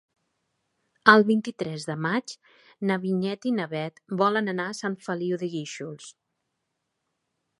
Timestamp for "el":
1.11-1.25